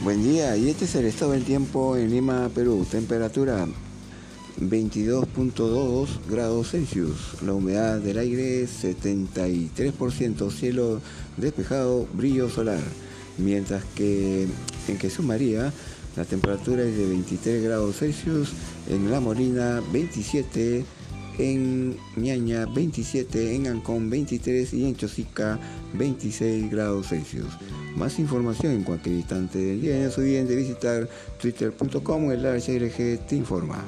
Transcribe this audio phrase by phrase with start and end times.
[0.00, 2.86] Buen día, y este es el estado del tiempo en Lima, Perú.
[2.88, 3.66] Temperatura
[4.60, 7.42] 22.2 grados Celsius.
[7.44, 11.00] La humedad del aire 73%, cielo
[11.36, 12.78] despejado, brillo solar.
[13.38, 14.46] Mientras que
[14.86, 15.72] en Jesús María
[16.16, 18.50] la temperatura es de 23 grados Celsius,
[18.88, 20.84] en La Molina 27
[21.38, 25.58] en Ñaña 27, en Ancón 23 y en Chosica
[25.94, 27.56] 26 grados Celsius.
[27.96, 29.98] Más información en cualquier instante del día.
[29.98, 31.08] No se olviden de visitar
[31.40, 33.82] twitter.com, el HRG te informa.